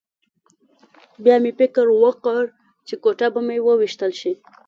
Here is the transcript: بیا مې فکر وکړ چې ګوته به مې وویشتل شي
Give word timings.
بیا 1.23 1.35
مې 1.43 1.51
فکر 1.59 1.85
وکړ 2.03 2.41
چې 2.87 2.93
ګوته 3.03 3.27
به 3.33 3.41
مې 3.47 3.57
وویشتل 3.61 4.11
شي 4.19 4.33